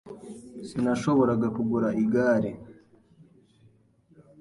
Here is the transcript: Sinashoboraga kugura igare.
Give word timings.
Sinashoboraga 0.67 1.47
kugura 1.55 1.89
igare. 2.03 2.51